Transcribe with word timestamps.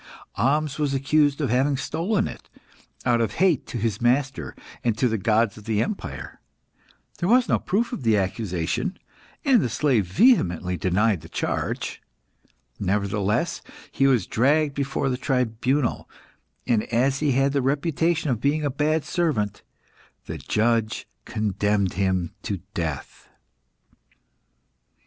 Ahmes 0.35 0.79
was 0.79 0.95
accused 0.95 1.41
of 1.41 1.51
having 1.51 1.77
stolen 1.77 2.27
it 2.27 2.49
out 3.05 3.21
of 3.21 3.33
hate 3.35 3.67
to 3.67 3.77
his 3.77 4.01
master 4.01 4.55
and 4.83 4.97
to 4.97 5.07
the 5.07 5.15
gods 5.19 5.59
of 5.59 5.65
the 5.65 5.79
empire. 5.79 6.41
There 7.19 7.29
was 7.29 7.47
no 7.47 7.59
proof 7.59 7.93
of 7.93 8.01
the 8.01 8.17
accusation, 8.17 8.97
and 9.45 9.61
the 9.61 9.69
slave 9.69 10.07
vehemently 10.07 10.75
denied 10.75 11.21
the 11.21 11.29
charge. 11.29 12.01
Nevertheless, 12.79 13.61
he 13.91 14.07
was 14.07 14.25
dragged 14.25 14.73
before 14.73 15.07
the 15.07 15.17
tribunal, 15.17 16.09
and 16.65 16.81
as 16.85 17.19
he 17.19 17.33
had 17.33 17.51
the 17.53 17.61
reputation 17.61 18.31
of 18.31 18.41
being 18.41 18.65
a 18.65 18.71
bad 18.71 19.05
servant, 19.05 19.61
the 20.25 20.39
judge 20.39 21.07
condemned 21.25 21.93
him 21.93 22.31
to 22.41 22.61
death. 22.73 23.29